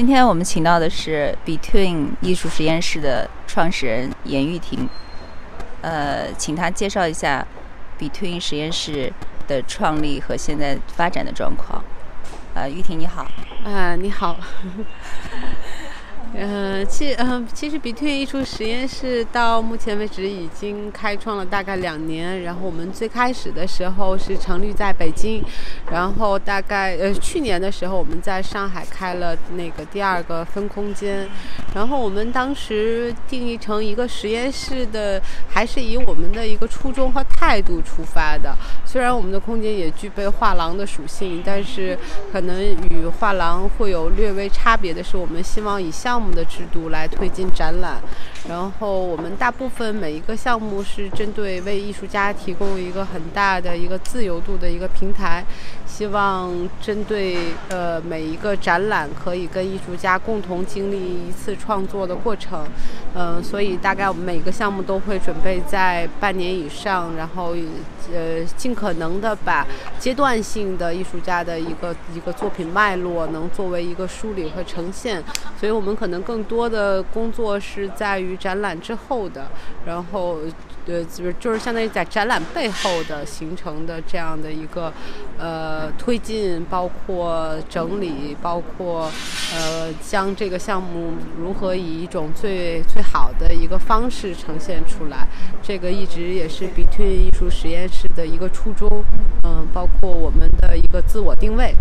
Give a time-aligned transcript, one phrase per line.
[0.00, 4.88] 今天我们请到的是 Between 艺术实验室的创始人严玉婷，
[5.82, 7.46] 呃，请她介绍一下
[7.98, 9.12] Between 实验室
[9.46, 11.84] 的创立和现在发展的状况。
[12.54, 13.30] 呃，玉婷你好。
[13.62, 14.38] 啊，你好。
[16.32, 22.42] 嗯，其嗯，其实 Between 艺术实验室到目前为止已经开创了大概两年。
[22.42, 25.42] 然后我们最开始的时候是成立在北京，
[25.90, 31.28] 然后大概呃去年的时候我们在上海开了那个第二个分空间。
[31.74, 38.56] 然后我们当时定义成一个实验室的，还是以我们的一个初衷和态度出发的。
[38.84, 41.98] 虽然我们的空间也具备画廊的属性，但是
[42.32, 48.00] 可能与画廊会有略微差别的是，我们希望以项目的制度来推进展览，
[48.48, 55.44] 然后我们大部分每一个项目是针对为艺术家提供一个很大的一个自由度的一个平台，
[55.86, 57.36] 希望针对
[57.68, 62.66] 呃每一个展览可以跟艺术家共同经历一次创作的过程，
[63.14, 67.54] 嗯，所以大概我们每个项目都会准备在半年以上，然后
[68.12, 69.66] 呃尽可能的把
[69.98, 75.22] 阶段性的艺术家的一个一个作品脉络能作为一个梳理和呈现，
[75.58, 76.40] 所以我们可能更。
[76.50, 79.46] 多的工作是在于展览之后的，
[79.86, 80.38] 然后，
[80.86, 84.92] 呃，就是就是相当于在展览背后的形成的这样的一个，
[85.38, 89.10] 呃，推进，包括整理，包括，
[89.54, 95.26] 呃，将这个项目如何以一种最最好的一个方式呈现出来，
[95.62, 98.88] 这个一直也是 Between 艺术实验室的一个初衷，
[99.42, 101.74] 嗯，包括我们的一个自我定位。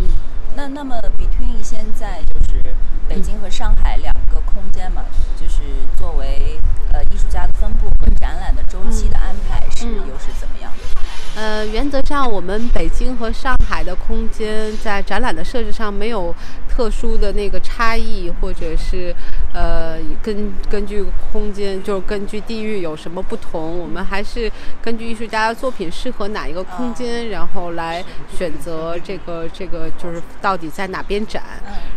[0.00, 0.08] 嗯，
[0.56, 2.62] 那那么 Between 现在就是。
[3.08, 4.11] 北京和上海两
[4.52, 5.02] 空间嘛，
[5.40, 5.62] 就是
[5.96, 6.60] 作为
[6.92, 11.00] 呃艺术家的分布和展览的周期的安排是又是怎么样的？
[11.34, 16.34] 呃，原则上我们北京和上海的空间在展览的设置上没有
[16.68, 19.14] 特殊的那个差异，或者是
[19.54, 24.52] 呃根根据空间就是根据地域有什么不同，我们还是
[24.82, 28.04] 根据艺术家的作品适合哪一个空间，然后来
[28.36, 31.42] 选择这个这个就是到底在哪边展。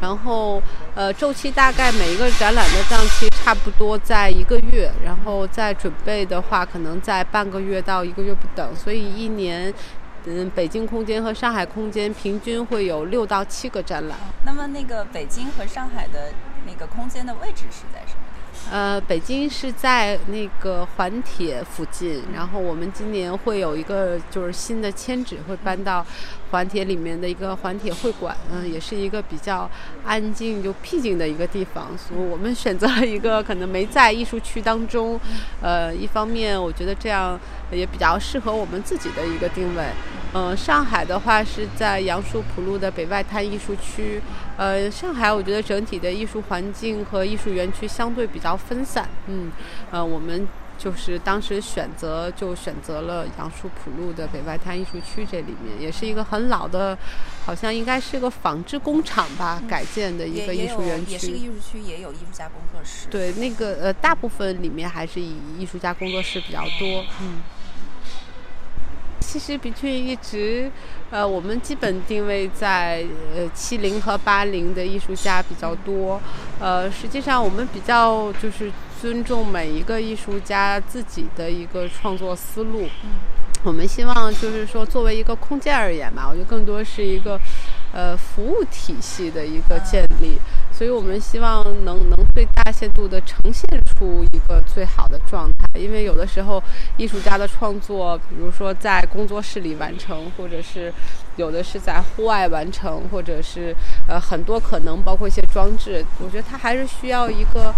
[0.00, 0.62] 然后，
[0.94, 9.72] 呃，周期大概每一个展览的档期差不多在一个月，然后再准备的话，可能在半个月到一个月不等，所以一年，
[10.26, 14.18] 嗯，北京空间和上海空间平均会有六到七个展览。
[14.44, 16.32] 那么，那个北京和上海的
[16.66, 18.25] 那个空间的位置是在什么？
[18.70, 26.04] 呃，北京是在那个环铁附近，然后我们今年会有一个就是新的迁址，会搬到
[26.50, 29.70] 环铁里面的一个环铁会馆，嗯，也是一个比较
[30.04, 35.18] 安静就僻静的一个地方，所以我们选择了一个可能没在艺术区当中，
[35.62, 37.38] 呃，一方面我觉得这样
[37.70, 39.84] 也比较适合我们自己的一个定位。
[40.36, 44.20] 嗯，上海的话是在杨树浦路的北外滩艺术区。
[44.58, 49.08] 呃，上海我觉得整体的艺术环境和艺术园区相对比较分散。
[49.28, 49.50] 嗯，
[49.90, 56.98] 呃，我们就是当时选择就选择了杨树浦路的北外滩艺术区，这里面也是一个很老的，
[57.46, 61.12] 好像应该是个纺织工厂吧，改建的一个艺术园区。
[61.12, 63.08] 也是个艺术区，也有艺术家工作室。
[63.08, 67.02] 对，那个呃，大部分里面还是以艺术家工作室比较多。
[67.22, 67.40] 嗯。
[69.38, 70.72] 其实 Between 一直，
[71.10, 73.04] 呃，我们基本定位在
[73.34, 76.18] 呃七零和八零的艺术家比较多，
[76.58, 82.88] 呃，实际上我们比较就是尊重每一个艺术家自己的一个创作思路。
[83.62, 87.38] 我们希望就是说，作为一个空间而言嘛，我觉得更多是一个
[87.92, 90.38] 呃服务体系的一个建立。
[90.72, 96.62] 所以我们希望能能最大限度的呈现出一个最好的状态，因为有的时候
[96.96, 100.92] 艺术家的创作，比如说在工作室里完成，或者是
[101.36, 103.74] 有的是在户外完成，或者是
[104.08, 107.74] 呃很多可能包括一些装置，我觉得它还是需要一个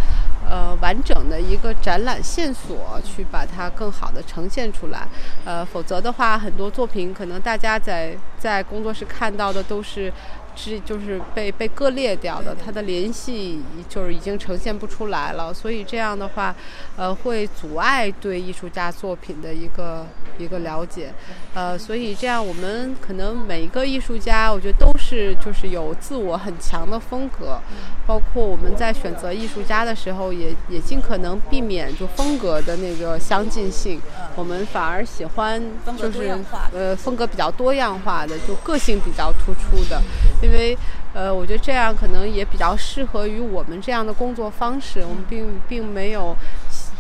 [0.48, 5.06] 呃完整的一个展览线索去把它更好的呈现出来，
[5.44, 10.12] 呃，否则的话，很多作品可能大家在在工作室看到的都是。
[10.58, 16.52] 是就是被被割裂掉的，它的联系就是已经呈现不出来了，所以这样的话，
[16.96, 20.05] 呃，会阻碍对艺术家作品的一个
[20.37, 21.14] 一个了解，
[21.55, 27.60] 呃，所以这样我们可能每一个艺术家，我觉得都是就是有自我很强的风格，
[28.05, 34.00] 包括我们在选择艺术家的时候，也也尽可能避免就风格的那个相近性，
[34.38, 35.61] 我们反而喜欢
[35.96, 36.32] 就是
[36.73, 40.00] 呃风格比较多样化的，就个性比较突出的。
[40.40, 40.79] 因为，
[41.12, 45.00] 呃，我觉得这样可能也比较适合于我们这样的工作方式。
[45.00, 46.37] 我们并并没有，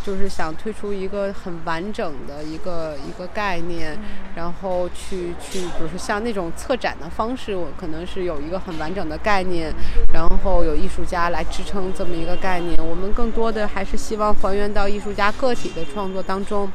[0.08, 3.94] 就是想推出一个很完整的一个一个概念，
[4.34, 9.70] 然后去去，比如说像那种策展的方式，我可能是有一个很完整的概念，
[10.14, 12.82] 然后有艺术家来支撑这么一个概念。
[12.82, 16.66] 我们更多的还是希望还原到艺术家个体的创作当中。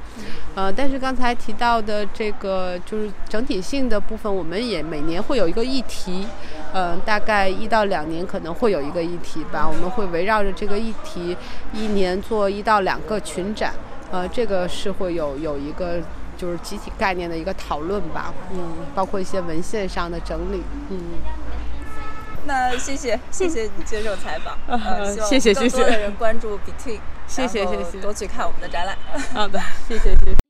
[0.53, 6.27] 呃，但是刚才提到的这个就是整体性的部分，我们也每年会有一个议题，
[6.71, 9.67] 嗯，大概一到两年可能会有一个议题吧。
[9.67, 11.35] 我们会围绕着这个议题，
[11.73, 13.73] 一年做一到两个群展，
[14.11, 15.99] 呃，这个是会有有一个
[16.37, 20.99] 就是集体概念的一个讨论吧，嗯，包括一些文献上的整理，嗯。
[22.45, 25.77] 那谢谢谢谢你接受采访， 呃，谢谢谢谢。
[25.77, 28.97] 更多的人关注 Between，谢谢谢谢，多去看我们的展览。
[29.33, 30.42] 好的，谢谢谢谢。